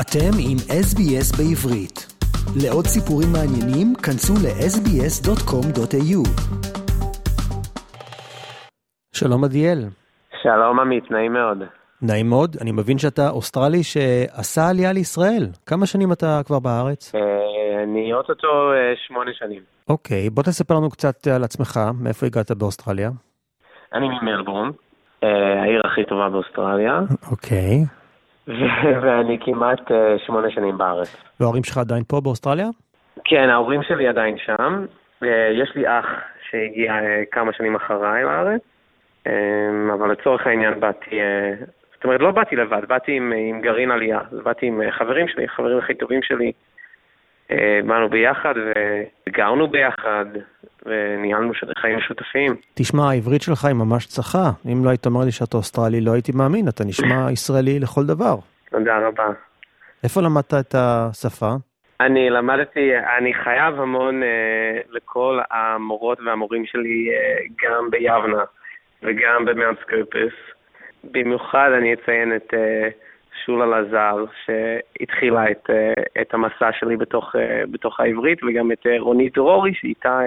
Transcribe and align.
אתם 0.00 0.32
עם 0.48 0.58
SBS 0.84 1.28
בעברית. 1.38 1.98
לעוד 2.62 2.84
סיפורים 2.84 3.28
מעניינים, 3.32 3.86
כנסו 4.04 4.34
ל-sbs.com.au. 4.44 6.20
שלום 9.14 9.44
עדיאל. 9.44 9.78
שלום 10.42 10.80
עמית, 10.80 11.10
נעים 11.10 11.32
מאוד. 11.32 11.58
נעים 12.02 12.28
מאוד, 12.28 12.56
אני 12.62 12.72
מבין 12.72 12.98
שאתה 12.98 13.30
אוסטרלי 13.30 13.82
שעשה 13.82 14.68
עלייה 14.70 14.92
לישראל. 14.92 15.44
כמה 15.66 15.86
שנים 15.86 16.12
אתה 16.12 16.40
כבר 16.46 16.58
בארץ? 16.58 17.14
אה, 17.14 17.20
אני 17.82 18.12
אוטוטו 18.12 18.72
אה, 18.72 18.92
שמונה 19.06 19.30
שנים. 19.34 19.62
אוקיי, 19.88 20.30
בוא 20.30 20.42
תספר 20.42 20.74
לנו 20.74 20.90
קצת 20.90 21.26
על 21.26 21.44
עצמך, 21.44 21.80
מאיפה 22.02 22.26
הגעת 22.26 22.50
באוסטרליה? 22.50 23.10
אני 23.94 24.06
ממלבורן, 24.08 24.70
אה, 25.24 25.62
העיר 25.62 25.80
הכי 25.84 26.04
טובה 26.04 26.28
באוסטרליה, 26.28 27.00
אוקיי. 27.30 27.97
ואני 29.02 29.38
כמעט 29.40 29.92
אה, 29.92 30.16
שמונה 30.26 30.50
שנים 30.50 30.78
בארץ. 30.78 31.16
וההורים 31.40 31.64
שלך 31.64 31.78
עדיין 31.78 32.04
פה 32.08 32.20
באוסטרליה? 32.20 32.66
כן, 33.24 33.48
ההורים 33.48 33.82
שלי 33.82 34.08
עדיין 34.08 34.38
שם. 34.38 34.86
אה, 35.22 35.50
יש 35.52 35.72
לי 35.74 35.88
אח 35.88 36.06
שהגיע 36.50 36.92
אה, 36.92 37.22
כמה 37.30 37.52
שנים 37.52 37.76
אחריי 37.76 38.24
לארץ, 38.24 38.60
אבל 39.94 40.12
לצורך 40.12 40.46
העניין 40.46 40.80
באתי, 40.80 41.10
זאת 41.94 42.04
אומרת, 42.04 42.20
לא 42.20 42.30
באתי 42.30 42.56
לבד, 42.56 42.82
באתי 42.88 43.12
עם, 43.12 43.32
עם 43.36 43.60
גרעין 43.60 43.90
עלייה. 43.90 44.20
באתי 44.44 44.66
עם 44.66 44.82
חברים 44.90 45.28
שלי, 45.28 45.48
חברים 45.48 45.78
הכי 45.78 45.94
טובים 45.94 46.22
שלי. 46.22 46.52
באנו 47.86 48.08
ביחד 48.08 48.54
וגרנו 49.28 49.68
ביחד, 49.68 50.24
וניהלנו 50.86 51.52
חיים 51.78 51.98
משותפים. 51.98 52.56
תשמע, 52.74 53.10
העברית 53.10 53.42
שלך 53.42 53.64
היא 53.64 53.74
ממש 53.74 54.06
צחה. 54.06 54.50
אם 54.72 54.84
לא 54.84 54.90
היית 54.90 55.06
אומר 55.06 55.24
לי 55.24 55.32
שאתה 55.32 55.56
אוסטרלי, 55.56 56.00
לא 56.00 56.12
הייתי 56.12 56.32
מאמין, 56.32 56.68
אתה 56.68 56.84
נשמע 56.84 57.26
ישראלי 57.32 57.78
לכל 57.78 58.06
דבר. 58.06 58.36
תודה 58.70 58.98
רבה. 58.98 59.26
איפה 60.04 60.20
למדת 60.22 60.54
את 60.54 60.74
השפה? 60.74 61.50
אני 62.00 62.30
למדתי, 62.30 62.90
אני 63.18 63.34
חייב 63.34 63.80
המון 63.80 64.22
אה, 64.22 64.80
לכל 64.90 65.40
המורות 65.50 66.18
והמורים 66.20 66.66
שלי, 66.66 67.08
אה, 67.10 67.38
גם 67.62 67.90
ביבנה 67.90 68.44
וגם 69.02 69.44
במאונט 69.44 69.78
סקרפס. 69.80 70.34
במיוחד 71.04 71.70
אני 71.78 71.94
אציין 71.94 72.36
את 72.36 72.54
אה, 72.54 72.88
שולה 73.46 73.80
לזר, 73.80 74.24
שהתחילה 74.44 75.50
את, 75.50 75.70
אה, 75.70 76.22
את 76.22 76.34
המסע 76.34 76.70
שלי 76.78 76.96
בתוך, 76.96 77.36
אה, 77.36 77.62
בתוך 77.70 78.00
העברית, 78.00 78.38
וגם 78.44 78.72
את 78.72 78.86
אה, 78.86 79.00
רונית 79.00 79.34
דרורי, 79.34 79.74
שאיתה 79.74 80.20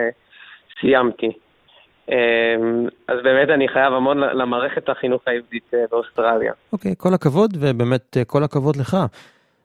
סיימתי. 0.80 1.32
אה, 2.12 2.56
אז 3.08 3.18
באמת 3.24 3.50
אני 3.50 3.68
חייב 3.68 3.94
המון 3.94 4.18
למערכת 4.18 4.90
החינוך 4.90 5.22
העברית 5.28 5.72
באוסטרליה. 5.92 6.54
אוקיי, 6.74 6.94
כל 6.98 7.14
הכבוד, 7.14 7.58
ובאמת 7.60 8.18
כל 8.28 8.44
הכבוד 8.44 8.76
לך. 8.76 8.98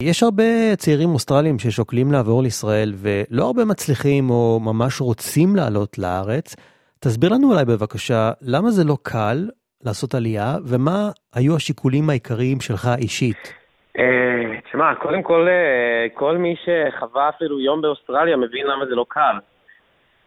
יש 0.00 0.22
הרבה 0.22 0.76
צעירים 0.76 1.08
אוסטרלים 1.08 1.58
ששוקלים 1.58 2.12
לעבור 2.12 2.42
לישראל, 2.42 2.92
ולא 2.96 3.44
הרבה 3.44 3.64
מצליחים 3.64 4.30
או 4.30 4.60
ממש 4.60 5.00
רוצים 5.00 5.56
לעלות 5.56 5.98
לארץ. 5.98 6.56
תסביר 7.00 7.32
לנו 7.32 7.52
אולי 7.52 7.64
בבקשה, 7.64 8.30
למה 8.42 8.70
זה 8.70 8.84
לא 8.84 8.96
קל 9.02 9.48
לעשות 9.84 10.14
עלייה, 10.14 10.54
ומה 10.70 11.10
היו 11.34 11.56
השיקולים 11.56 12.10
העיקריים 12.10 12.60
שלך 12.60 12.88
אישית? 12.98 13.54
אה, 13.98 14.60
תשמע, 14.64 14.94
קודם 14.94 15.22
כל, 15.22 15.48
אה, 15.48 16.06
כל 16.14 16.36
מי 16.36 16.54
שחווה 16.64 17.28
אפילו 17.28 17.60
יום 17.60 17.82
באוסטרליה 17.82 18.36
מבין 18.36 18.66
למה 18.66 18.86
זה 18.86 18.94
לא 18.94 19.06
קל. 19.08 19.36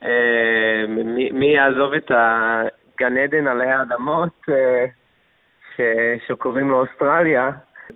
אה, 0.04 0.86
מי 1.32 1.46
יעזוב 1.46 1.94
את 1.94 2.12
הגן 2.12 3.18
עדן 3.18 3.48
עלי 3.48 3.72
האדמות 3.72 4.40
אה, 4.50 4.86
ש- 5.76 6.28
שקוראים 6.28 6.70
לו 6.70 6.80
אוסטרליה, 6.80 7.50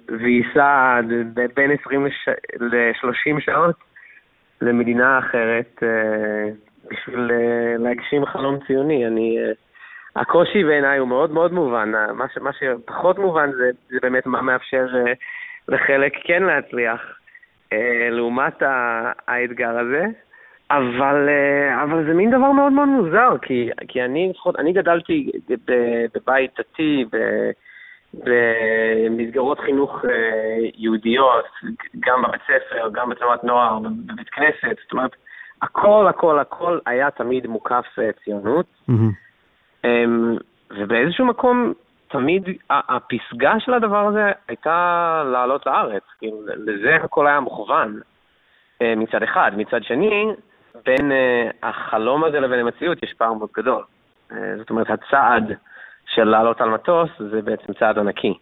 וייסע 0.08 1.00
בין 1.56 1.72
20 1.82 2.06
ל-30 2.60 3.40
שעות 3.40 3.76
למדינה 4.62 5.20
אחרת 5.20 5.84
בשביל 6.92 7.32
להגשים 7.80 8.26
חלום 8.26 8.60
ציוני. 8.68 9.08
אני... 9.08 9.38
הקושי 10.16 10.64
בעיניי 10.64 10.98
הוא 10.98 11.08
מאוד 11.08 11.32
מאוד 11.32 11.54
מובן, 11.54 11.92
מה, 12.14 12.26
ש, 12.34 12.38
מה 12.38 12.52
שפחות 12.54 13.20
מובן 13.20 13.52
זה, 13.52 13.72
זה 13.90 13.98
באמת 14.02 14.26
מה 14.26 14.42
מאפשר 14.42 14.86
אה, 14.96 15.14
לחלק 15.68 16.14
כן 16.24 16.44
להצליח 16.44 17.02
אה, 17.74 18.10
לעומת 18.12 18.64
האתגר 19.28 19.80
הזה, 19.80 20.06
אבל, 20.72 21.30
אה, 21.30 21.84
אבל 21.84 22.06
זה 22.06 22.14
מין 22.14 22.32
דבר 22.32 22.52
מאוד 22.52 22.72
מאוד 22.72 22.88
מוזר, 22.88 23.36
כי, 23.42 23.70
כי 23.88 24.04
אני 24.04 24.30
לפחות, 24.30 24.56
אני 24.56 24.74
גדלתי 24.74 25.32
בבית 26.16 26.52
דתי, 26.60 27.06
במסגרות 28.14 29.60
חינוך 29.60 30.06
יהודיות, 30.76 31.46
גם 32.00 32.22
בבית 32.22 32.42
ספר, 32.42 32.90
גם 32.92 33.10
בתנועת 33.10 33.44
נוער, 33.44 33.80
בבית 33.80 34.30
כנסת, 34.30 34.78
זאת 34.84 34.92
אומרת, 34.92 35.16
הכל 35.62 36.08
הכל 36.10 36.40
הכל 36.40 36.80
היה 36.86 37.12
תמיד 37.12 37.48
מוקף 37.48 37.86
ציונות. 38.24 38.66
מהמם. 38.88 39.24
אמ, 39.84 40.38
ובאיזשהו 40.72 41.26
מקום, 41.26 41.74
תמיד 42.14 42.44
הפסגה 42.70 43.60
של 43.60 43.74
הדבר 43.74 44.08
הזה 44.08 44.32
הייתה 44.48 45.24
לעלות 45.32 45.66
לארץ. 45.66 46.04
כאילו, 46.20 46.38
לזה 46.46 46.96
הכל 46.96 47.28
היה 47.28 47.40
מוכוון 47.40 48.00
אה, 48.82 48.94
מצד 48.96 49.24
אחד. 49.24 49.52
מצד 49.58 49.84
שני, 49.84 50.26
בין 50.86 51.12
אה, 51.12 51.50
החלום 51.64 52.24
הזה 52.24 52.40
לבין 52.40 52.60
המציאות 52.60 53.04
יש 53.04 53.14
פער 53.14 53.34
מאוד 53.34 53.50
גדול. 53.58 53.84
אה, 54.32 54.58
זאת 54.58 54.70
אומרת, 54.70 54.88
הצעד 54.90 55.52
של 56.06 56.24
לעלות 56.24 56.62
על 56.62 56.70
מטוס 56.70 57.10
זה 57.18 57.42
בעצם 57.42 57.74
צעד 57.74 58.00
ענקי. 58.00 58.34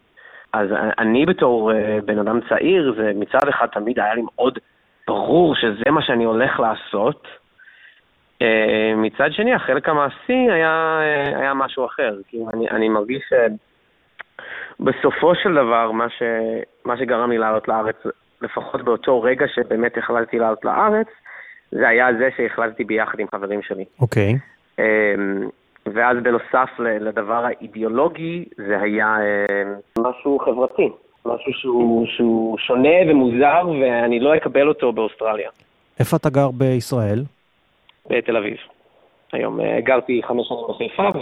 אז 0.53 0.67
אני 0.97 1.25
בתור 1.25 1.71
בן 2.05 2.19
אדם 2.19 2.39
צעיר, 2.49 2.93
זה 2.97 3.11
מצד 3.15 3.47
אחד 3.49 3.67
תמיד 3.67 3.99
היה 3.99 4.15
לי 4.15 4.21
מאוד 4.35 4.59
ברור 5.07 5.55
שזה 5.55 5.91
מה 5.91 6.01
שאני 6.01 6.23
הולך 6.23 6.59
לעשות. 6.59 7.27
אה, 8.41 8.93
מצד 8.95 9.31
שני, 9.31 9.53
החלק 9.53 9.89
המעשי 9.89 10.47
היה, 10.51 10.99
אה, 11.01 11.39
היה 11.39 11.53
משהו 11.53 11.85
אחר. 11.85 12.17
כאילו, 12.27 12.45
אני, 12.53 12.69
אני 12.69 12.89
מרגיש 12.89 13.21
שבסופו 14.79 15.35
של 15.35 15.53
דבר, 15.53 15.91
מה, 15.91 16.09
ש, 16.09 16.23
מה 16.85 16.97
שגרם 16.97 17.31
לי 17.31 17.37
לעלות 17.37 17.67
לארץ, 17.67 17.95
לפחות 18.41 18.81
באותו 18.81 19.21
רגע 19.21 19.45
שבאמת 19.55 19.97
החלטתי 19.97 20.39
לעלות 20.39 20.65
לארץ, 20.65 21.07
זה 21.71 21.87
היה 21.87 22.07
זה 22.13 22.29
שהחלטתי 22.37 22.83
ביחד 22.83 23.19
עם 23.19 23.27
חברים 23.35 23.61
שלי. 23.61 23.85
אוקיי. 24.01 24.37
אה, 24.79 25.15
ואז 25.85 26.17
בנוסף 26.23 26.69
לדבר 26.79 27.45
האידיאולוגי, 27.45 28.45
זה 28.67 28.81
היה 28.81 29.17
אה, 29.19 29.63
משהו 29.97 30.39
חברתי. 30.39 30.89
משהו 31.25 31.53
שהוא, 31.53 32.07
שהוא 32.07 32.57
שונה 32.57 32.89
ומוזר, 33.09 33.69
ואני 33.81 34.19
לא 34.19 34.35
אקבל 34.35 34.67
אותו 34.67 34.93
באוסטרליה. 34.93 35.49
איפה 35.99 36.17
אתה 36.17 36.29
גר 36.29 36.51
בישראל? 36.51 37.23
בתל 38.09 38.37
אביב. 38.37 38.57
היום 39.33 39.61
אה, 39.61 39.81
גרתי 39.81 40.21
חמש 40.27 40.47
שנים 40.47 40.61
בחיפה, 40.69 41.17
ו... 41.17 41.19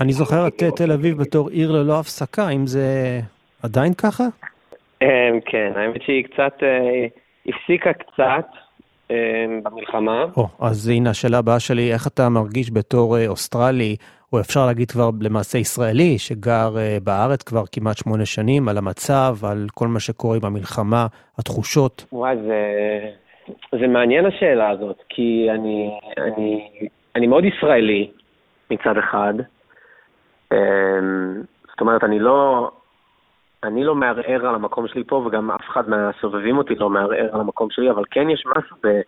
אני 0.00 0.12
זוכר 0.12 0.46
את 0.46 0.62
אה, 0.62 0.70
תל 0.70 0.92
אביב 0.92 1.18
בתור 1.18 1.48
עיר 1.48 1.72
ללא 1.72 2.00
הפסקה, 2.00 2.48
אם 2.48 2.66
זה 2.66 3.20
עדיין 3.62 3.94
ככה? 3.94 4.24
אה, 5.02 5.30
כן, 5.46 5.72
האמת 5.76 6.02
שהיא 6.02 6.24
קצת, 6.24 6.62
אה, 6.62 7.06
הפסיקה 7.46 7.92
קצת 7.92 8.46
אה, 9.10 9.16
במלחמה. 9.62 10.24
או, 10.36 10.48
אז 10.60 10.88
הנה 10.88 11.10
השאלה 11.10 11.38
הבאה 11.38 11.60
שלי, 11.60 11.92
איך 11.92 12.06
אתה 12.06 12.28
מרגיש 12.28 12.70
בתור 12.70 13.26
אוסטרלי, 13.26 13.96
או 14.32 14.40
אפשר 14.40 14.66
להגיד 14.66 14.90
כבר 14.90 15.10
למעשה 15.20 15.58
ישראלי, 15.58 16.18
שגר 16.18 16.76
בארץ 17.04 17.42
כבר 17.42 17.62
כמעט 17.72 17.96
שמונה 17.98 18.26
שנים, 18.26 18.68
על 18.68 18.78
המצב, 18.78 19.36
על 19.42 19.66
כל 19.74 19.88
מה 19.88 20.00
שקורה 20.00 20.36
עם 20.36 20.44
המלחמה, 20.44 21.06
התחושות? 21.38 22.04
וואי, 22.12 22.36
זה, 22.36 22.60
זה 23.72 23.86
מעניין 23.86 24.26
השאלה 24.26 24.70
הזאת, 24.70 25.02
כי 25.08 25.46
אני, 25.50 25.98
אני, 26.18 26.68
אני 27.16 27.26
מאוד 27.26 27.44
ישראלי 27.44 28.10
מצד 28.70 28.98
אחד. 28.98 29.34
אה, 30.52 30.98
זאת 31.70 31.80
אומרת, 31.80 32.04
אני 32.04 32.18
לא, 32.18 32.70
אני 33.62 33.84
לא 33.84 33.94
מערער 33.94 34.46
על 34.46 34.54
המקום 34.54 34.88
שלי 34.88 35.04
פה, 35.04 35.16
וגם 35.26 35.50
אף 35.50 35.60
אחד 35.60 35.88
מהסובבים 35.88 36.58
אותי 36.58 36.74
לא 36.74 36.90
מערער 36.90 37.28
על 37.32 37.40
המקום 37.40 37.70
שלי, 37.70 37.90
אבל 37.90 38.04
כן 38.10 38.30
יש 38.30 38.44
משהו 38.46 38.76
ב, 38.84 39.00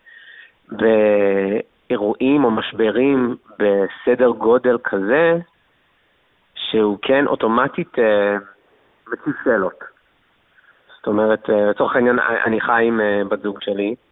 באירועים 1.88 2.44
או 2.44 2.50
משברים 2.50 3.36
בסדר 3.58 4.30
גודל 4.30 4.78
כזה, 4.84 5.38
שהוא 6.54 6.98
כן 7.02 7.26
אוטומטית 7.26 7.98
אה, 7.98 8.36
מציב 9.12 9.34
שאלות. 9.44 9.84
זאת 10.96 11.06
אומרת, 11.06 11.50
אה, 11.50 11.70
לצורך 11.70 11.96
העניין, 11.96 12.18
אני 12.18 12.60
חי 12.60 12.84
עם 12.86 13.00
אה, 13.00 13.22
בת 13.28 13.42
זוג 13.42 13.58
שלי, 13.60 13.88
אה, 13.88 14.05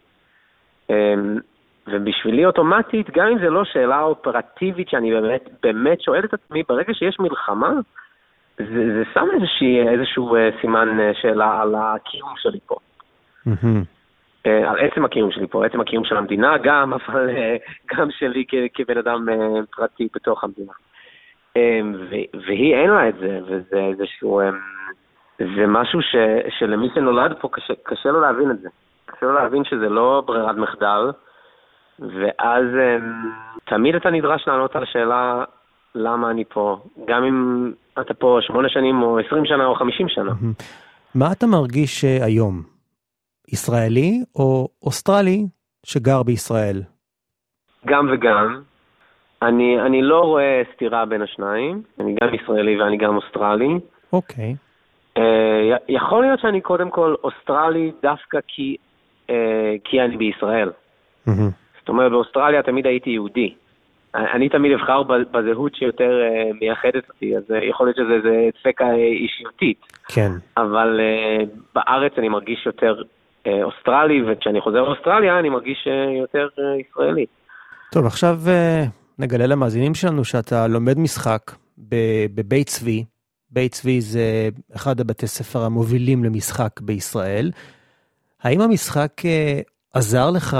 ובשבילי 1.86 2.44
אוטומטית, 2.44 3.10
גם 3.10 3.26
אם 3.26 3.38
זו 3.38 3.50
לא 3.50 3.64
שאלה 3.64 4.00
אופרטיבית 4.00 4.88
שאני 4.88 5.10
באמת, 5.10 5.48
באמת 5.62 6.00
שואל 6.00 6.24
את 6.24 6.34
עצמי, 6.34 6.62
ברגע 6.68 6.94
שיש 6.94 7.20
מלחמה, 7.20 7.72
זה, 8.58 8.94
זה 8.94 9.02
שם 9.14 9.26
איזושהי, 9.34 9.88
איזשהו 9.88 10.36
אה, 10.36 10.50
סימן 10.60 11.00
אה, 11.00 11.10
שאלה 11.14 11.62
על 11.62 11.74
הקיום 11.74 12.34
שלי 12.36 12.58
פה. 12.66 12.76
אה, 14.46 14.70
על 14.70 14.78
עצם 14.78 15.04
הקיום 15.04 15.30
שלי 15.30 15.46
פה, 15.46 15.66
עצם 15.66 15.80
הקיום 15.80 16.04
של 16.04 16.16
המדינה 16.16 16.58
גם, 16.58 16.92
אבל 17.06 17.30
גם 17.94 18.08
שלי 18.10 18.44
כ- 18.48 18.54
כבן 18.74 18.98
אדם 18.98 19.26
פרטי 19.76 20.08
בתוך 20.14 20.44
המדינה. 20.44 20.72
ו- 22.10 22.38
והיא 22.46 22.74
אין 22.74 22.90
לה 22.90 23.08
את 23.08 23.14
זה, 23.14 23.40
וזה 23.46 23.78
איזשהו... 23.78 24.40
אה, 24.40 24.50
זה 25.38 25.66
משהו 25.66 26.02
ש, 26.02 26.16
שלמי 26.58 26.88
שנולד 26.94 27.36
פה 27.40 27.48
קשה, 27.52 27.74
קשה 27.82 28.08
לו 28.08 28.20
להבין 28.20 28.50
את 28.50 28.60
זה. 28.60 28.68
קשה 29.14 29.26
לו 29.26 29.34
להבין 29.34 29.64
שזה 29.64 29.88
לא 29.88 30.22
ברירת 30.26 30.56
מחדל, 30.56 31.10
ואז 31.98 32.64
אמ, 32.64 33.30
תמיד 33.64 33.94
אתה 33.94 34.10
נדרש 34.10 34.48
לענות 34.48 34.76
על 34.76 34.82
השאלה 34.82 35.44
למה 35.94 36.30
אני 36.30 36.44
פה, 36.44 36.76
גם 37.06 37.24
אם 37.24 37.70
אתה 38.00 38.14
פה 38.14 38.38
שמונה 38.40 38.68
שנים 38.68 39.02
או 39.02 39.18
עשרים 39.18 39.44
שנה 39.44 39.66
או 39.66 39.74
חמישים 39.74 40.08
שנה. 40.08 40.32
מה 41.14 41.32
אתה 41.32 41.46
מרגיש 41.46 42.04
אה, 42.04 42.24
היום? 42.24 42.62
ישראלי 43.52 44.24
או 44.36 44.68
אוסטרלי 44.82 45.46
שגר 45.86 46.22
בישראל? 46.22 46.82
גם 47.86 48.08
וגם. 48.12 48.62
אני, 49.42 49.80
אני 49.80 50.02
לא 50.02 50.20
רואה 50.20 50.62
סתירה 50.74 51.04
בין 51.06 51.22
השניים, 51.22 51.82
אני 52.00 52.14
גם 52.22 52.34
ישראלי 52.34 52.82
ואני 52.82 52.96
גם 52.96 53.16
אוסטרלי. 53.16 53.78
אוקיי. 54.12 54.54
Uh, 55.18 55.22
יכול 55.88 56.22
להיות 56.22 56.40
שאני 56.40 56.60
קודם 56.60 56.90
כל 56.90 57.14
אוסטרלי 57.24 57.92
דווקא 58.02 58.38
כי, 58.48 58.76
כי 59.84 60.00
אני 60.00 60.16
בישראל. 60.16 60.70
זאת 61.26 61.88
אומרת, 61.88 62.10
באוסטרליה 62.10 62.62
תמיד 62.62 62.86
הייתי 62.86 63.10
יהודי. 63.10 63.54
אני 64.14 64.48
תמיד 64.48 64.72
אבחר 64.72 65.02
בזהות 65.02 65.74
שיותר 65.74 66.20
uh, 66.20 66.56
מייחדת 66.60 67.08
אותי, 67.08 67.36
אז 67.36 67.42
uh, 67.50 67.64
יכול 67.70 67.86
להיות 67.86 67.96
שזה 67.96 68.30
דפק 68.60 68.80
אישיותית. 69.22 69.80
כן. 70.08 70.30
אבל 70.56 71.00
בארץ 71.74 72.12
אני 72.18 72.28
מרגיש 72.28 72.66
יותר 72.66 73.02
אוסטרלי, 73.46 74.22
וכשאני 74.26 74.60
חוזר 74.60 74.82
לאוסטרליה 74.82 75.38
אני 75.38 75.48
מרגיש 75.48 75.88
יותר 76.20 76.48
ישראלי. 76.80 77.26
טוב, 77.92 78.06
עכשיו 78.06 78.36
נגלה 79.18 79.46
למאזינים 79.46 79.94
שלנו 79.94 80.24
שאתה 80.24 80.66
לומד 80.66 80.98
משחק 80.98 81.40
בבית 82.34 82.66
צבי. 82.66 83.04
בית 83.50 83.72
צבי 83.72 84.00
זה 84.00 84.48
אחד 84.76 85.00
הבתי 85.00 85.26
ספר 85.26 85.64
המובילים 85.64 86.24
למשחק 86.24 86.80
בישראל. 86.80 87.50
האם 88.44 88.60
המשחק 88.60 89.10
uh, 89.20 89.62
עזר 89.94 90.30
לך 90.36 90.56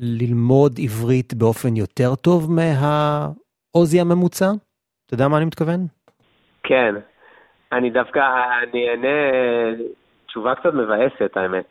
ללמוד 0.00 0.72
עברית 0.82 1.34
באופן 1.34 1.76
יותר 1.76 2.14
טוב 2.14 2.50
מהעוזי 2.52 4.00
הממוצע? 4.00 4.46
אתה 5.06 5.14
יודע 5.14 5.28
מה 5.28 5.36
אני 5.36 5.44
מתכוון? 5.44 5.80
כן. 6.62 6.94
אני 7.72 7.90
דווקא, 7.90 8.20
אני 8.62 8.88
אענה 8.88 9.08
תשובה 10.26 10.54
קצת 10.54 10.74
מבאסת, 10.74 11.36
האמת. 11.36 11.64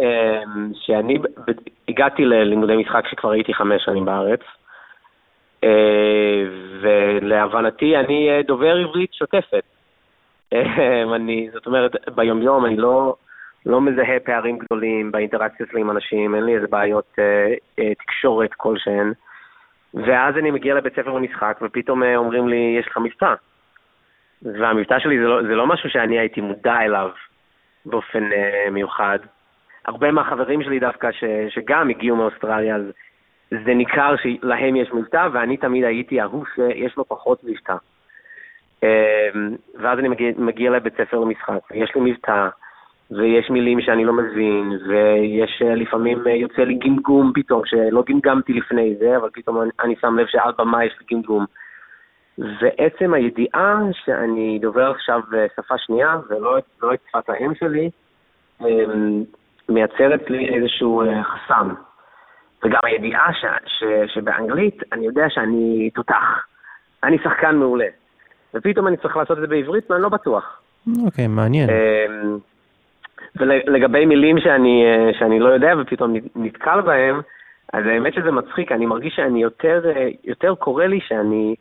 אמ, 0.00 0.72
שאני 0.74 1.18
הגעתי 1.88 2.24
ללימודי 2.24 2.76
משחק 2.76 3.04
שכבר 3.10 3.30
הייתי 3.30 3.54
חמש 3.54 3.82
שנים 3.84 4.04
בארץ, 4.04 4.40
אה, 5.64 6.42
ולהבנתי 6.80 7.96
אני 7.96 8.42
דובר 8.46 8.76
עברית 8.76 9.14
שוטפת. 9.14 9.64
אני, 11.16 11.48
זאת 11.52 11.66
אומרת, 11.66 11.92
ביומיום 12.14 12.66
אני 12.66 12.76
לא, 12.76 13.14
לא 13.66 13.80
מזהה 13.80 14.20
פערים 14.20 14.58
גדולים 14.58 15.12
באינטראקציה 15.12 15.66
שלי 15.70 15.80
עם 15.80 15.90
אנשים, 15.90 16.34
אין 16.34 16.44
לי 16.44 16.56
איזה 16.56 16.66
בעיות 16.66 17.14
אה, 17.18 17.54
אה, 17.78 17.94
תקשורת 17.94 18.54
כלשהן. 18.56 19.12
ואז 19.94 20.36
אני 20.36 20.50
מגיע 20.50 20.74
לבית 20.74 20.92
ספר 20.92 21.12
למשחק, 21.12 21.58
ופתאום 21.62 22.02
אה, 22.02 22.16
אומרים 22.16 22.48
לי, 22.48 22.76
יש 22.80 22.86
לך 22.86 22.98
מבטא. 22.98 23.34
והמבטא 24.42 24.98
שלי 24.98 25.18
זה 25.18 25.24
לא, 25.24 25.42
זה 25.42 25.54
לא 25.54 25.66
משהו 25.66 25.90
שאני 25.90 26.18
הייתי 26.18 26.40
מודע 26.40 26.80
אליו 26.80 27.10
באופן 27.86 28.32
אה, 28.32 28.70
מיוחד. 28.70 29.18
הרבה 29.86 30.10
מהחברים 30.10 30.62
שלי 30.62 30.78
דווקא, 30.80 31.12
ש, 31.12 31.24
שגם 31.48 31.90
הגיעו 31.90 32.16
מאוסטרליה, 32.16 32.76
אז 32.76 32.82
זה 33.50 33.74
ניכר 33.74 34.14
שלהם 34.16 34.76
יש 34.76 34.92
מבטא, 34.92 35.28
ואני 35.32 35.56
תמיד 35.56 35.84
הייתי 35.84 36.20
ההוא 36.20 36.44
שיש 36.54 36.96
לו 36.96 37.04
פחות 37.04 37.44
מבטא. 37.44 37.76
אה, 38.84 39.28
ואז 39.74 39.98
אני 39.98 40.08
מגיע, 40.08 40.32
מגיע 40.38 40.70
לבית 40.70 40.94
ספר 40.96 41.18
למשחק, 41.18 41.58
ויש 41.70 41.94
לי 41.94 42.00
מבטא. 42.00 42.48
ויש 43.10 43.50
מילים 43.50 43.80
שאני 43.80 44.04
לא 44.04 44.12
מבין, 44.12 44.78
ויש 44.88 45.62
אה, 45.64 45.74
לפעמים 45.74 46.26
אה, 46.26 46.32
יוצא 46.32 46.62
לי 46.62 46.74
גמגום 46.74 47.32
פתאום, 47.34 47.62
שלא 47.64 48.02
גמגמתי 48.08 48.52
לפני 48.52 48.96
זה, 48.98 49.16
אבל 49.16 49.28
פתאום 49.32 49.62
אני, 49.62 49.70
אני 49.80 49.94
שם 50.00 50.18
לב 50.18 50.26
שעל 50.26 50.52
במה 50.58 50.84
יש 50.84 50.92
לי 51.00 51.16
גמגום. 51.16 51.44
ועצם 52.38 53.14
הידיעה 53.14 53.78
שאני 54.04 54.58
דובר 54.62 54.90
עכשיו 54.90 55.20
אה, 55.34 55.46
שפה 55.56 55.74
שנייה, 55.78 56.16
ולא 56.28 56.58
לא 56.82 56.94
את 56.94 56.98
שפת 57.08 57.28
האם 57.28 57.52
שלי, 57.54 57.90
מייצרת 59.68 60.30
לי 60.30 60.54
איזשהו 60.54 61.02
חסם. 61.22 61.68
וגם 62.64 62.80
הידיעה 62.82 63.32
ש, 63.32 63.44
ש, 63.66 63.84
שבאנגלית, 64.14 64.82
אני 64.92 65.06
יודע 65.06 65.24
שאני 65.28 65.90
תותח. 65.94 66.46
אני 67.04 67.18
שחקן 67.24 67.56
מעולה. 67.56 67.86
ופתאום 68.54 68.86
אני 68.86 68.96
צריך 68.96 69.16
לעשות 69.16 69.36
את 69.36 69.42
זה 69.42 69.46
בעברית, 69.46 69.90
ואני 69.90 70.02
לא 70.02 70.08
בטוח. 70.08 70.60
אוקיי, 71.04 71.24
okay, 71.24 71.28
מעניין. 71.28 71.70
ולגבי 73.36 74.06
מילים 74.06 74.40
שאני, 74.40 74.84
אה, 74.84 75.10
שאני 75.18 75.40
לא 75.40 75.48
יודע 75.48 75.72
ופתאום 75.78 76.14
נתקל 76.36 76.80
בהם, 76.80 77.20
אז 77.72 77.86
האמת 77.86 78.14
שזה 78.14 78.30
מצחיק, 78.30 78.72
אני 78.72 78.86
מרגיש 78.86 79.14
שאני 79.16 79.42
יותר, 79.42 79.82
אה, 79.96 80.08
יותר 80.24 80.54
קורה 80.54 80.86
לי 80.86 81.00
שאני 81.00 81.54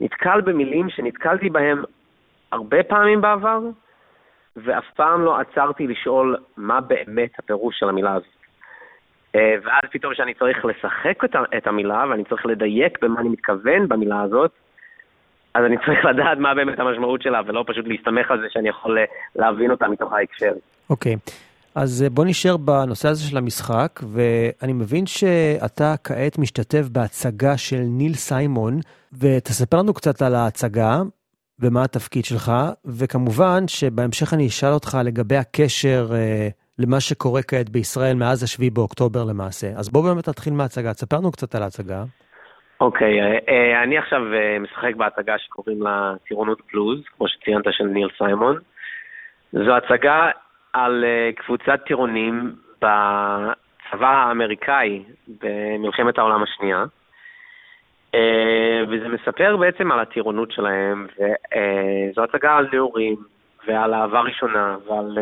נתקל 0.00 0.40
במילים 0.40 0.90
שנתקלתי 0.90 1.50
בהם 1.50 1.82
הרבה 2.52 2.82
פעמים 2.82 3.20
בעבר, 3.20 3.60
ואף 4.56 4.84
פעם 4.96 5.24
לא 5.24 5.40
עצרתי 5.40 5.86
לשאול 5.86 6.36
מה 6.56 6.80
באמת 6.80 7.38
הפירוש 7.38 7.78
של 7.78 7.88
המילה 7.88 8.12
הזאת. 8.12 8.36
אה, 9.34 9.54
ואז 9.64 9.82
פתאום 9.90 10.12
כשאני 10.12 10.34
צריך 10.34 10.64
לשחק 10.64 11.24
את 11.56 11.66
המילה, 11.66 12.04
ואני 12.10 12.24
צריך 12.24 12.46
לדייק 12.46 12.98
במה 13.02 13.20
אני 13.20 13.28
מתכוון 13.28 13.88
במילה 13.88 14.22
הזאת, 14.22 14.50
אז 15.54 15.64
אני 15.64 15.76
צריך 15.86 16.04
לדעת 16.04 16.38
מה 16.38 16.54
באמת 16.54 16.78
המשמעות 16.78 17.22
שלה, 17.22 17.40
ולא 17.46 17.64
פשוט 17.66 17.86
להסתמך 17.88 18.30
על 18.30 18.40
זה 18.40 18.46
שאני 18.50 18.68
יכול 18.68 18.98
להבין 19.36 19.70
אותה 19.70 19.88
מתוך 19.88 20.12
ההקשר. 20.12 20.52
אוקיי, 20.90 21.14
okay. 21.14 21.46
אז 21.76 22.02
אה, 22.02 22.10
בוא 22.10 22.24
נשאר 22.24 22.56
בנושא 22.56 23.08
הזה 23.08 23.30
של 23.30 23.36
המשחק, 23.36 24.00
ואני 24.12 24.72
מבין 24.72 25.06
שאתה 25.06 25.94
כעת 26.04 26.38
משתתף 26.38 26.88
בהצגה 26.92 27.56
של 27.56 27.80
ניל 27.98 28.14
סיימון, 28.14 28.74
ותספר 29.20 29.76
לנו 29.76 29.94
קצת 29.94 30.22
על 30.22 30.34
ההצגה 30.34 30.94
ומה 31.60 31.84
התפקיד 31.84 32.24
שלך, 32.24 32.52
וכמובן 32.84 33.68
שבהמשך 33.68 34.34
אני 34.34 34.46
אשאל 34.46 34.72
אותך 34.72 34.98
לגבי 35.04 35.36
הקשר 35.36 36.06
אה, 36.12 36.48
למה 36.78 37.00
שקורה 37.00 37.42
כעת 37.42 37.68
בישראל 37.68 38.16
מאז 38.16 38.42
השביעי 38.42 38.70
באוקטובר 38.70 39.24
למעשה. 39.24 39.66
אז 39.66 39.92
בוא 39.92 40.02
באמת 40.08 40.28
נתחיל 40.28 40.52
מההצגה, 40.52 40.94
תספר 40.94 41.16
לנו 41.16 41.32
קצת 41.32 41.54
על 41.54 41.62
ההצגה. 41.62 42.04
אוקיי, 42.80 43.20
okay, 43.20 43.50
אה, 43.50 43.82
אני 43.82 43.98
עכשיו 43.98 44.20
משחק 44.60 44.96
בהצגה 44.96 45.34
שקוראים 45.38 45.82
לה 45.82 46.14
טירונות 46.28 46.58
בלוז, 46.72 47.00
כמו 47.16 47.28
שציינת 47.28 47.64
של 47.70 47.84
ניל 47.84 48.08
סיימון. 48.18 48.58
זו 49.52 49.76
הצגה 49.76 50.30
על 50.76 51.04
אה, 51.04 51.30
קבוצת 51.36 51.80
טירונים 51.86 52.52
בצבא 52.76 54.08
האמריקאי 54.08 55.04
במלחמת 55.28 56.18
העולם 56.18 56.42
השנייה. 56.42 56.84
אה, 58.14 58.82
וזה 58.88 59.08
מספר 59.08 59.56
בעצם 59.56 59.92
על 59.92 60.00
הטירונות 60.00 60.50
שלהם, 60.50 61.06
וזו 61.06 62.24
הצגה 62.24 62.56
על 62.56 62.68
נעורים, 62.72 63.16
ועל 63.66 63.94
אהבה 63.94 64.20
ראשונה, 64.20 64.76
ועל 64.88 65.18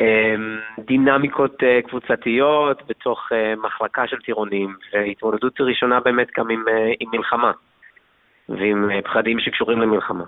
אה, 0.00 0.34
דינמיקות 0.78 1.62
קבוצתיות 1.88 2.82
בתוך 2.88 3.28
מחלקה 3.56 4.06
של 4.06 4.18
טירונים, 4.18 4.76
והתמודדות 4.92 5.60
ראשונה 5.60 6.00
באמת 6.00 6.28
גם 6.38 6.50
עם, 6.50 6.64
עם 7.00 7.08
מלחמה, 7.12 7.52
ועם 8.48 9.02
פחדים 9.04 9.40
שקשורים 9.40 9.80
למלחמה. 9.80 10.24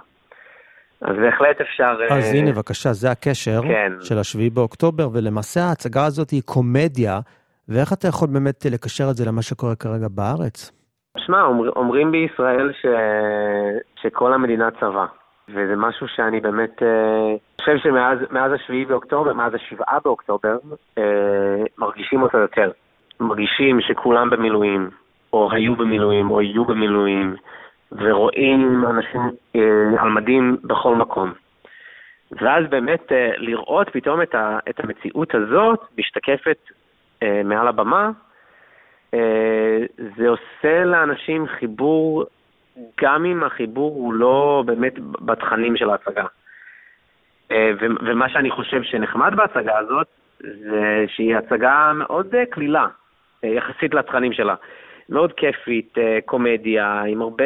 אז 1.04 1.16
בהחלט 1.16 1.60
אפשר... 1.60 1.96
אז 2.10 2.32
uh, 2.32 2.36
הנה, 2.36 2.52
בבקשה, 2.52 2.92
זה 2.92 3.10
הקשר 3.10 3.60
כן. 3.62 3.92
של 4.00 4.18
השביעי 4.18 4.50
באוקטובר, 4.50 5.08
ולמעשה 5.12 5.60
ההצגה 5.60 6.04
הזאת 6.04 6.30
היא 6.30 6.42
קומדיה, 6.44 7.20
ואיך 7.68 7.92
אתה 7.92 8.08
יכול 8.08 8.28
באמת 8.28 8.66
לקשר 8.72 9.04
את 9.10 9.16
זה 9.16 9.24
למה 9.28 9.42
שקורה 9.42 9.74
כרגע 9.74 10.06
בארץ? 10.10 10.72
שמע, 11.18 11.42
אומר, 11.42 11.70
אומרים 11.76 12.12
בישראל 12.12 12.72
ש... 12.72 12.86
שכל 14.02 14.32
המדינה 14.32 14.68
צבא, 14.80 15.06
וזה 15.48 15.76
משהו 15.76 16.06
שאני 16.08 16.40
באמת 16.40 16.82
uh, 16.82 17.60
חושב 17.60 17.76
שמאז 17.82 18.52
השביעי 18.52 18.84
באוקטובר, 18.84 19.32
מאז 19.32 19.52
השבעה 19.54 19.98
באוקטובר, 20.04 20.56
uh, 20.98 21.02
מרגישים 21.78 22.22
אותו 22.22 22.38
יותר. 22.38 22.70
מרגישים 23.20 23.80
שכולם 23.80 24.30
במילואים, 24.30 24.90
או 25.32 25.52
היו 25.52 25.76
במילואים, 25.76 26.30
או 26.30 26.42
יהיו 26.42 26.64
במילואים. 26.64 27.36
ורואים 27.94 28.84
אנשים 28.90 29.20
אה, 29.56 30.02
על 30.02 30.10
מדים 30.10 30.56
בכל 30.64 30.94
מקום. 30.94 31.32
ואז 32.32 32.64
באמת 32.70 33.12
אה, 33.12 33.30
לראות 33.36 33.88
פתאום 33.92 34.22
את, 34.22 34.34
ה, 34.34 34.58
את 34.70 34.80
המציאות 34.80 35.34
הזאת 35.34 35.80
משתקפת 35.98 36.58
אה, 37.22 37.40
מעל 37.44 37.68
הבמה, 37.68 38.10
אה, 39.14 39.78
זה 40.16 40.28
עושה 40.28 40.84
לאנשים 40.84 41.46
חיבור, 41.46 42.24
גם 43.00 43.24
אם 43.24 43.44
החיבור 43.44 43.94
הוא 43.94 44.14
לא 44.14 44.62
באמת 44.66 44.94
בתכנים 45.20 45.76
של 45.76 45.90
ההצגה. 45.90 46.24
אה, 47.50 47.70
ו, 47.80 47.86
ומה 48.06 48.28
שאני 48.28 48.50
חושב 48.50 48.82
שנחמד 48.82 49.34
בהצגה 49.36 49.78
הזאת, 49.78 50.06
זה 50.40 51.04
שהיא 51.08 51.36
הצגה 51.36 51.92
מאוד 51.94 52.34
אה, 52.34 52.46
קלילה, 52.46 52.86
יחסית 53.42 53.94
לתכנים 53.94 54.32
שלה. 54.32 54.54
מאוד 55.08 55.32
כיפית, 55.32 55.98
אה, 55.98 56.18
קומדיה, 56.24 57.02
עם 57.08 57.22
הרבה 57.22 57.44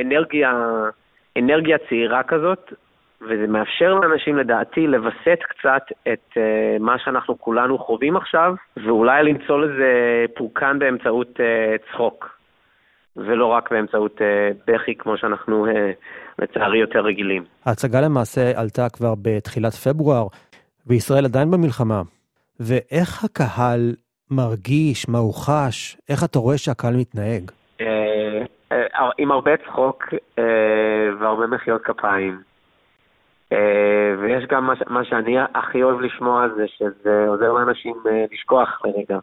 אנרגיה, 0.00 0.52
אנרגיה 1.38 1.76
צעירה 1.88 2.22
כזאת, 2.22 2.72
וזה 3.20 3.46
מאפשר 3.46 3.94
לאנשים 3.94 4.36
לדעתי 4.36 4.86
לווסת 4.86 5.38
קצת 5.48 5.82
את 6.12 6.30
uh, 6.32 6.38
מה 6.80 6.98
שאנחנו 6.98 7.38
כולנו 7.38 7.78
חווים 7.78 8.16
עכשיו, 8.16 8.54
ואולי 8.76 9.22
למצוא 9.24 9.60
לזה 9.60 9.90
פורקן 10.34 10.78
באמצעות 10.78 11.28
uh, 11.36 11.92
צחוק, 11.92 12.38
ולא 13.16 13.46
רק 13.46 13.70
באמצעות 13.70 14.20
בכי 14.66 14.94
כמו 14.94 15.16
שאנחנו 15.16 15.66
לצערי 16.38 16.78
יותר 16.78 17.00
רגילים. 17.00 17.44
ההצגה 17.66 18.00
למעשה 18.00 18.60
עלתה 18.60 18.88
כבר 18.88 19.14
בתחילת 19.22 19.72
פברואר, 19.72 20.26
וישראל 20.86 21.24
עדיין 21.24 21.50
במלחמה. 21.50 22.02
ואיך 22.60 23.24
הקהל 23.24 23.94
מרגיש, 24.30 25.08
מה 25.08 25.18
הוא 25.18 25.34
חש, 25.34 25.96
איך 26.08 26.24
אתה 26.24 26.38
רואה 26.38 26.58
שהקהל 26.58 26.96
מתנהג? 26.96 27.50
עם 29.18 29.32
הרבה 29.32 29.50
צחוק 29.56 30.04
והרבה 31.18 31.46
מחיאות 31.46 31.82
כפיים. 31.82 32.40
אה, 33.52 34.14
ויש 34.18 34.44
גם 34.44 34.70
מה, 34.86 35.04
שאני 35.04 35.36
הכי 35.54 35.82
אוהב 35.82 36.00
לשמוע 36.00 36.48
זה 36.56 36.64
שזה 36.68 37.24
עוזר 37.28 37.52
לאנשים 37.52 37.94
אה, 38.06 38.24
לשכוח 38.32 38.82
לרגע. 38.84 39.18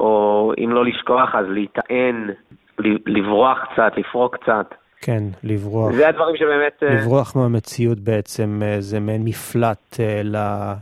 או 0.00 0.52
אם 0.64 0.70
לא 0.72 0.84
לשכוח 0.84 1.34
אז 1.34 1.46
להיטען, 1.48 2.30
לברוח 3.06 3.58
קצת, 3.72 3.92
לפרוק 3.96 4.36
קצת. 4.36 4.74
כן, 5.00 5.22
לברוח. 5.42 5.92
זה 5.92 6.08
הדברים 6.08 6.36
שבאמת... 6.36 6.82
אה, 6.82 6.94
לברוח 6.94 7.36
מהמציאות 7.36 7.98
בעצם, 7.98 8.60
זה 8.78 9.00
מעין 9.00 9.24
מפלט 9.24 9.96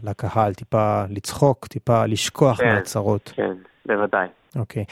לקהל, 0.02 0.54
טיפה 0.54 1.02
לצחוק, 1.10 1.66
טיפה 1.66 2.06
לשכוח 2.06 2.60
כן, 2.60 2.66
מהצרות. 2.68 3.32
כן, 3.34 3.52
בוודאי. 3.87 4.28
אוקיי. 4.56 4.84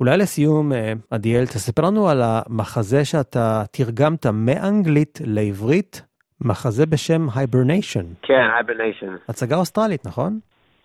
אולי 0.00 0.16
לסיום, 0.16 0.72
עדיאל, 1.10 1.44
תספר 1.44 1.82
לנו 1.82 2.08
על 2.08 2.20
המחזה 2.22 3.04
שאתה 3.04 3.62
תרגמת 3.72 4.26
מאנגלית 4.26 5.18
לעברית 5.26 6.02
מחזה 6.40 6.86
בשם 6.86 7.28
Hibernation. 7.28 8.06
כן, 8.22 8.46
Hibernation. 8.60 9.10
הצגה 9.28 9.56
אוסטרלית, 9.56 10.06
נכון? 10.06 10.38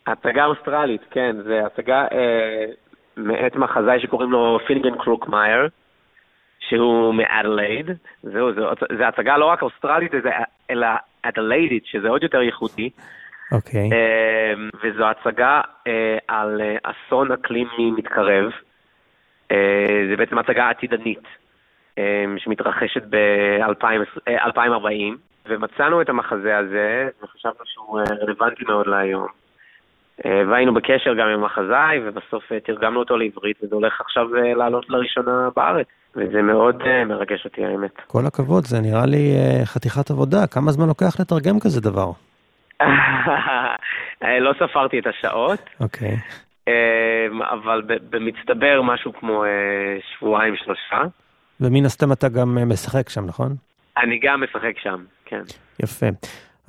הצגה 0.08 0.46
אוסטרלית, 0.46 1.02
כן. 1.12 1.36
זה 1.44 1.62
הצגה 1.66 2.02
אה, 2.12 2.66
מאת 3.18 3.56
מחזאי 3.56 4.00
שקוראים 4.00 4.32
לו 4.32 4.60
פינגן 4.68 4.98
קרוקמאייר, 4.98 5.68
שהוא 6.70 7.14
מאדלייד. 7.14 7.90
זהו, 8.24 8.54
זו, 8.54 8.70
זו 8.98 9.04
הצגה 9.04 9.38
לא 9.38 9.46
רק 9.46 9.62
אוסטרלית, 9.62 10.12
אלא 10.70 10.88
אדליידית, 11.24 11.86
שזה 11.86 12.10
עוד 12.10 12.24
יותר 12.24 12.42
ייחודי. 12.42 12.90
אוקיי. 13.52 13.90
Okay. 13.90 13.94
אה, 13.94 14.54
וזו 14.84 15.06
הצגה 15.06 15.62
אה, 15.88 16.18
על 16.28 16.62
אה, 16.62 16.76
אסון 16.84 17.32
אקלימי 17.32 17.92
מתקרב. 17.98 18.52
זה 20.10 20.16
בעצם 20.18 20.38
הצגה 20.38 20.70
עתידנית. 20.70 21.24
שמתרחשת 22.38 23.04
ב-2040, 23.10 24.90
ומצאנו 25.46 26.02
את 26.02 26.10
המחזה 26.10 26.58
הזה, 26.58 27.10
וחשבנו 27.24 27.66
שהוא 27.66 28.00
רלוונטי 28.22 28.64
מאוד 28.68 28.88
להיום. 28.88 29.43
אה, 30.26 30.42
והיינו 30.50 30.74
בקשר 30.74 31.14
גם 31.14 31.28
עם 31.28 31.40
המחזאי, 31.40 32.00
ובסוף 32.06 32.52
אה, 32.52 32.60
תרגמנו 32.60 33.00
אותו 33.00 33.18
לעברית, 33.18 33.58
וזה 33.64 33.76
הולך 33.76 34.02
עכשיו 34.02 34.28
לעלות 34.34 34.90
לראשונה 34.90 35.50
בארץ. 35.56 35.88
וזה 36.16 36.42
מאוד 36.42 36.84
מרגש 37.06 37.46
אותי, 37.46 37.66
האמת. 37.66 37.92
כל 38.08 38.26
הכבוד, 38.26 38.66
זה 38.66 38.82
נראה 38.82 39.06
לי 39.06 39.34
חתיכת 39.66 40.12
עבודה. 40.12 40.48
כמה 40.48 40.72
זמן 40.72 40.88
לוקח 40.88 41.20
לתרגם 41.20 41.60
כזה 41.60 41.82
דבר? 41.82 42.12
לא 44.46 44.54
ספרתי 44.60 45.00
את 45.00 45.08
השעות. 45.08 45.60
אוקיי. 45.80 46.18
אבל 47.52 47.82
במצטבר 48.10 48.82
משהו 48.82 49.14
כמו 49.14 49.44
שבועיים, 50.18 50.56
שלושה. 50.56 51.02
ומן 51.62 51.86
הסתם 51.86 52.12
אתה 52.12 52.30
גם 52.30 52.70
משחק 52.70 53.10
שם, 53.10 53.26
נכון? 53.26 53.56
אני 53.98 54.20
גם 54.24 54.44
משחק 54.44 54.80
שם, 54.80 55.04
כן. 55.26 55.42
יפה. 55.84 56.08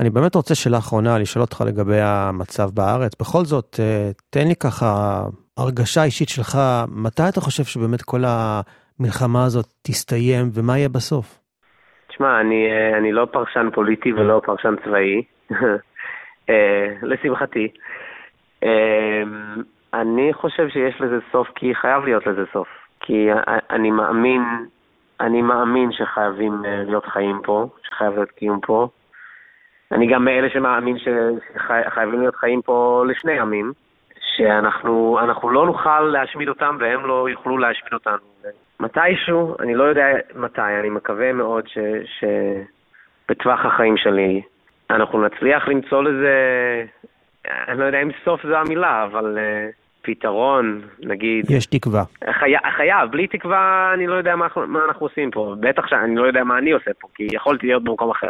אני 0.00 0.10
באמת 0.10 0.34
רוצה 0.34 0.54
שאלה 0.54 0.78
אחרונה 0.78 1.18
לשאול 1.18 1.42
אותך 1.42 1.60
לגבי 1.66 2.00
המצב 2.00 2.68
בארץ. 2.74 3.12
בכל 3.20 3.44
זאת, 3.44 3.76
אה, 3.80 4.10
תן 4.30 4.48
לי 4.48 4.54
ככה 4.56 5.20
הרגשה 5.56 6.04
אישית 6.04 6.28
שלך, 6.28 6.58
מתי 6.88 7.22
אתה 7.28 7.40
חושב 7.40 7.64
שבאמת 7.64 8.02
כל 8.02 8.22
המלחמה 8.26 9.44
הזאת 9.44 9.66
תסתיים 9.82 10.44
ומה 10.54 10.78
יהיה 10.78 10.88
בסוף? 10.88 11.38
תשמע, 12.08 12.40
אני, 12.40 12.70
אה, 12.70 12.98
אני 12.98 13.12
לא 13.12 13.26
פרשן 13.32 13.68
פוליטי 13.74 14.12
ולא 14.12 14.40
פרשן 14.44 14.74
צבאי, 14.84 15.22
אה, 16.50 16.86
לשמחתי. 17.02 17.68
אני 19.94 20.32
חושב 20.32 20.68
שיש 20.68 21.00
לזה 21.00 21.18
סוף 21.32 21.48
כי 21.54 21.74
חייב 21.74 22.04
להיות 22.04 22.26
לזה 22.26 22.44
סוף. 22.52 22.68
כי 23.00 23.28
אני 23.70 23.90
מאמין 23.90 24.42
אני 25.20 25.42
מאמין 25.42 25.92
שחייבים 25.92 26.62
להיות 26.86 27.06
חיים 27.06 27.40
פה, 27.44 27.66
שחייב 27.88 28.14
להיות 28.14 28.30
קיום 28.30 28.60
פה. 28.60 28.88
אני 29.94 30.06
גם 30.06 30.24
מאלה 30.24 30.50
שמאמין 30.50 30.96
שחייבים 30.98 32.20
להיות 32.20 32.36
חיים 32.36 32.62
פה 32.62 33.04
לשני 33.08 33.38
עמים, 33.40 33.72
שאנחנו 34.36 35.50
לא 35.50 35.66
נוכל 35.66 36.00
להשמיד 36.00 36.48
אותם 36.48 36.76
והם 36.80 37.06
לא 37.06 37.28
יוכלו 37.30 37.58
להשמיד 37.58 37.92
אותנו. 37.92 38.18
מתישהו, 38.80 39.56
אני 39.60 39.74
לא 39.74 39.84
יודע 39.84 40.06
מתי, 40.34 40.60
אני 40.80 40.90
מקווה 40.90 41.32
מאוד 41.32 41.64
שבטווח 42.18 43.64
החיים 43.64 43.96
שלי 43.96 44.42
אנחנו 44.90 45.26
נצליח 45.26 45.68
למצוא 45.68 46.02
לזה, 46.02 46.34
אני 47.68 47.78
לא 47.78 47.84
יודע 47.84 48.02
אם 48.02 48.10
סוף 48.24 48.42
זו 48.46 48.56
המילה, 48.56 49.04
אבל... 49.04 49.38
Uh, 49.38 49.84
פתרון, 50.04 50.80
נגיד... 51.00 51.50
יש 51.50 51.66
תקווה. 51.66 52.02
חי... 52.32 52.52
חייב, 52.76 53.10
בלי 53.10 53.26
תקווה 53.26 53.90
אני 53.94 54.06
לא 54.06 54.14
יודע 54.14 54.36
מה, 54.36 54.46
מה 54.66 54.84
אנחנו 54.88 55.06
עושים 55.06 55.30
פה. 55.30 55.54
בטח 55.60 55.86
שאני 55.86 56.16
לא 56.16 56.26
יודע 56.26 56.44
מה 56.44 56.58
אני 56.58 56.70
עושה 56.70 56.90
פה, 57.00 57.08
כי 57.14 57.28
יכולתי 57.32 57.66
להיות 57.66 57.84
במקום 57.84 58.10
אחר. 58.10 58.28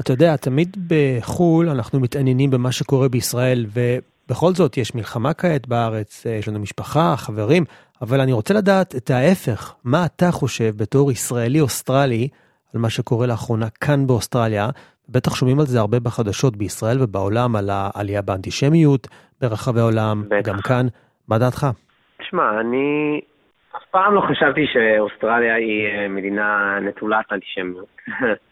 אתה 0.00 0.12
יודע, 0.12 0.36
תמיד 0.36 0.76
בחו"ל 0.88 1.68
אנחנו 1.68 2.00
מתעניינים 2.00 2.50
במה 2.50 2.72
שקורה 2.72 3.08
בישראל, 3.08 3.66
ובכל 3.74 4.52
זאת 4.52 4.76
יש 4.76 4.94
מלחמה 4.94 5.34
כעת 5.34 5.68
בארץ, 5.68 6.26
יש 6.26 6.48
לנו 6.48 6.58
משפחה, 6.58 7.14
חברים, 7.16 7.64
אבל 8.02 8.20
אני 8.20 8.32
רוצה 8.32 8.54
לדעת 8.54 8.94
את 8.96 9.10
ההפך, 9.10 9.74
מה 9.84 10.06
אתה 10.06 10.30
חושב 10.30 10.72
בתור 10.76 11.10
ישראלי-אוסטרלי 11.10 12.28
על 12.74 12.80
מה 12.80 12.90
שקורה 12.90 13.26
לאחרונה 13.26 13.66
כאן 13.80 14.06
באוסטרליה? 14.06 14.68
בטח 15.08 15.34
שומעים 15.34 15.60
על 15.60 15.66
זה 15.66 15.78
הרבה 15.78 16.00
בחדשות 16.00 16.56
בישראל 16.56 16.96
ובעולם, 17.00 17.56
על 17.56 17.70
העלייה 17.72 18.22
באנטישמיות 18.22 19.08
ברחבי 19.40 19.80
העולם, 19.80 20.22
בטח. 20.28 20.48
גם 20.48 20.58
כאן. 20.58 20.86
מה 21.28 21.38
דעתך? 21.38 21.66
תשמע, 22.18 22.60
אני 22.60 23.20
אף 23.76 23.82
פעם 23.90 24.14
לא 24.14 24.20
חשבתי 24.20 24.66
שאוסטרליה 24.72 25.54
היא 25.54 25.86
אה, 25.86 26.08
מדינה 26.08 26.78
נטולת 26.82 27.32
אנטישמיות, 27.32 27.86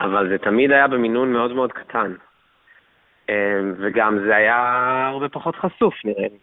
אבל 0.00 0.28
זה 0.28 0.38
תמיד 0.38 0.70
היה 0.70 0.88
במינון 0.88 1.32
מאוד 1.32 1.52
מאוד 1.52 1.72
קטן. 1.72 2.14
אה, 3.30 3.60
וגם 3.76 4.18
זה 4.26 4.36
היה 4.36 4.56
הרבה 5.08 5.28
פחות 5.28 5.56
חשוף, 5.56 5.94
נראה 6.04 6.22
לי. 6.22 6.38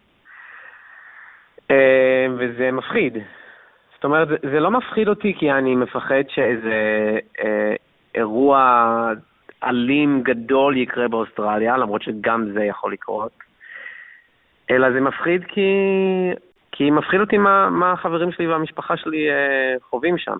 אה, 1.70 2.26
וזה 2.38 2.72
מפחיד. 2.72 3.18
זאת 3.94 4.04
אומרת, 4.04 4.28
זה 4.28 4.60
לא 4.60 4.70
מפחיד 4.70 5.08
אותי 5.08 5.34
כי 5.38 5.52
אני 5.52 5.74
מפחד 5.76 6.22
שאיזה 6.28 6.74
אה, 7.44 7.74
אירוע 8.14 9.12
אלים 9.64 10.22
גדול 10.22 10.76
יקרה 10.76 11.08
באוסטרליה, 11.08 11.76
למרות 11.76 12.02
שגם 12.02 12.52
זה 12.52 12.64
יכול 12.64 12.92
לקרות. 12.92 13.32
אלא 14.70 14.92
זה 14.92 15.00
מפחיד 15.00 15.44
כי, 15.44 15.70
כי 16.72 16.90
מפחיד 16.90 17.20
אותי 17.20 17.38
מה, 17.38 17.70
מה 17.70 17.92
החברים 17.92 18.32
שלי 18.32 18.46
והמשפחה 18.46 18.96
שלי 18.96 19.30
אה, 19.30 19.74
חווים 19.90 20.18
שם. 20.18 20.36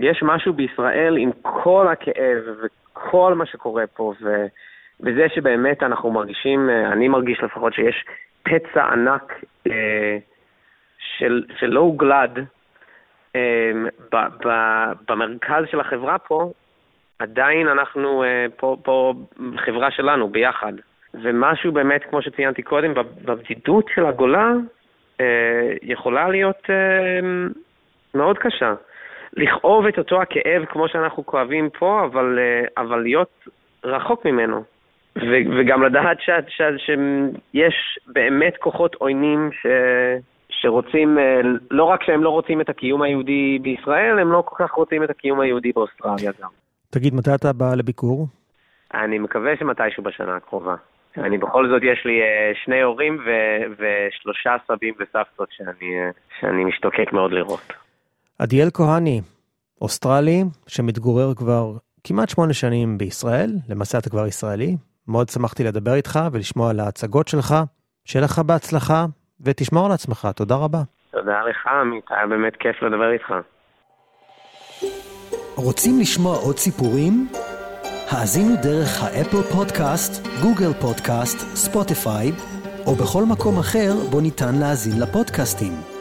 יש 0.00 0.22
משהו 0.22 0.52
בישראל 0.52 1.16
עם 1.16 1.30
כל 1.42 1.88
הכאב 1.88 2.38
וכל 2.62 3.34
מה 3.34 3.46
שקורה 3.46 3.86
פה, 3.86 4.12
ו, 4.22 4.46
וזה 5.00 5.26
שבאמת 5.34 5.82
אנחנו 5.82 6.10
מרגישים, 6.10 6.70
אה, 6.70 6.92
אני 6.92 7.08
מרגיש 7.08 7.40
לפחות 7.42 7.74
שיש 7.74 8.04
פצע 8.42 8.84
ענק 8.84 9.32
אה, 9.66 10.18
של, 11.18 11.44
שלא 11.58 11.80
הוגלד 11.80 12.38
אה, 13.36 13.72
ב, 14.12 14.16
ב, 14.16 14.48
במרכז 15.08 15.64
של 15.70 15.80
החברה 15.80 16.18
פה, 16.18 16.50
עדיין 17.18 17.68
אנחנו 17.68 18.24
אה, 18.24 18.46
פה, 18.56 18.76
פה 18.82 19.14
חברה 19.56 19.90
שלנו 19.90 20.28
ביחד. 20.28 20.72
ומשהו 21.14 21.72
באמת, 21.72 22.04
כמו 22.04 22.22
שציינתי 22.22 22.62
קודם, 22.62 22.94
בבדידות 22.94 23.86
של 23.94 24.06
הגולה 24.06 24.52
אה, 25.20 25.72
יכולה 25.82 26.28
להיות 26.28 26.70
אה, 26.70 27.20
מאוד 28.14 28.38
קשה. 28.38 28.74
לכאוב 29.36 29.86
את 29.86 29.98
אותו 29.98 30.22
הכאב 30.22 30.64
כמו 30.64 30.88
שאנחנו 30.88 31.26
כואבים 31.26 31.70
פה, 31.78 32.04
אבל, 32.04 32.38
אה, 32.38 32.82
אבל 32.82 33.02
להיות 33.02 33.48
רחוק 33.84 34.26
ממנו. 34.26 34.62
ו- 35.16 35.58
וגם 35.58 35.82
לדעת 35.82 36.20
ש- 36.20 36.30
ש- 36.48 36.84
שיש 36.86 37.98
באמת 38.06 38.56
כוחות 38.56 38.94
עוינים 38.94 39.50
ש- 39.52 39.66
שרוצים, 40.48 41.18
אה, 41.18 41.40
לא 41.70 41.84
רק 41.84 42.02
שהם 42.02 42.22
לא 42.22 42.30
רוצים 42.30 42.60
את 42.60 42.68
הקיום 42.68 43.02
היהודי 43.02 43.58
בישראל, 43.62 44.18
הם 44.18 44.32
לא 44.32 44.42
כל 44.46 44.64
כך 44.64 44.72
רוצים 44.72 45.04
את 45.04 45.10
הקיום 45.10 45.40
היהודי 45.40 45.72
באוסטרליה 45.72 46.32
גם. 46.42 46.48
תגיד, 46.90 47.14
מתי 47.14 47.30
אתה 47.34 47.52
בא 47.52 47.74
לביקור? 47.74 48.26
אני 48.94 49.18
מקווה 49.18 49.56
שמתישהו 49.56 50.02
בשנה 50.02 50.36
הקרובה. 50.36 50.74
אני 51.18 51.38
בכל 51.38 51.68
זאת, 51.68 51.82
יש 51.84 52.04
לי 52.04 52.20
uh, 52.22 52.24
שני 52.64 52.82
הורים 52.82 53.18
ו- 53.26 53.72
ושלושה 53.78 54.56
סבים 54.66 54.94
וסבתות 55.00 55.48
שאני, 55.50 55.94
שאני 56.40 56.64
משתוקק 56.64 57.12
מאוד 57.12 57.32
לראות. 57.32 57.72
עדיאל 58.38 58.68
כהני, 58.74 59.20
אוסטרלי, 59.80 60.44
שמתגורר 60.66 61.34
כבר 61.34 61.76
כמעט 62.04 62.28
שמונה 62.28 62.52
שנים 62.52 62.98
בישראל, 62.98 63.52
למעשה 63.68 63.98
אתה 63.98 64.10
כבר 64.10 64.26
ישראלי. 64.26 64.76
מאוד 65.08 65.28
שמחתי 65.28 65.64
לדבר 65.64 65.94
איתך 65.94 66.20
ולשמוע 66.32 66.70
על 66.70 66.80
ההצגות 66.80 67.28
שלך. 67.28 67.54
שיהיה 68.04 68.24
לך 68.24 68.38
בהצלחה, 68.38 69.06
ותשמור 69.40 69.86
על 69.86 69.92
עצמך. 69.92 70.28
תודה 70.36 70.54
רבה. 70.54 70.82
תודה 71.10 71.42
לך, 71.50 71.66
עמית, 71.66 72.04
היה 72.10 72.26
באמת 72.26 72.56
כיף 72.56 72.82
לדבר 72.82 73.12
איתך. 73.12 73.32
רוצים 75.56 76.00
לשמוע 76.00 76.36
עוד 76.36 76.56
סיפורים? 76.56 77.28
האזינו 78.10 78.54
דרך 78.62 79.02
האפל 79.02 79.42
פודקאסט, 79.52 80.26
גוגל 80.42 80.72
פודקאסט, 80.80 81.38
ספוטיפיי, 81.56 82.32
או 82.86 82.94
בכל 82.94 83.24
מקום 83.32 83.58
אחר 83.58 83.92
בו 84.10 84.20
ניתן 84.20 84.54
להאזין 84.60 85.02
לפודקאסטים. 85.02 85.91